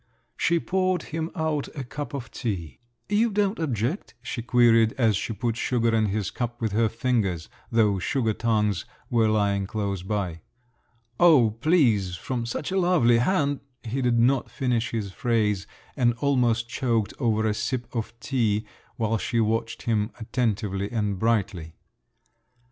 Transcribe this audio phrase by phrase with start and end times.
[0.35, 2.79] She poured him out a cup of tea.
[3.07, 7.49] "You don't object?" she queried, as she put sugar in his cup with her fingers…
[7.71, 10.41] though sugar tongs were lying close by.
[11.19, 12.15] "Oh, please!…
[12.15, 17.45] From such a lovely hand…" He did not finish his phrase, and almost choked over
[17.45, 18.65] a sip of tea,
[18.95, 21.75] while she watched him attentively and brightly.